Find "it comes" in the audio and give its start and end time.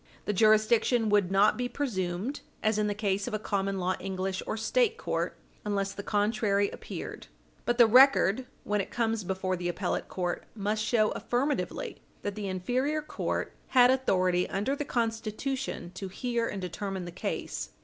8.81-9.23